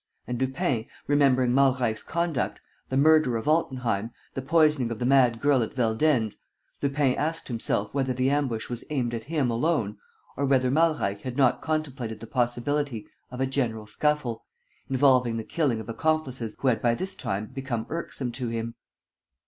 [0.25, 2.59] And Lupin, remembering Malreich's conduct,
[2.89, 6.37] the murder of Altenheim, the poisoning of the mad girl at Veldenz,
[6.81, 9.99] Lupin asked himself whether the ambush was aimed at him alone
[10.35, 14.43] or whether Malreich had not contemplated the possibility of a general scuffle,
[14.89, 18.73] involving the killing of accomplices who had by this time become irksome to him.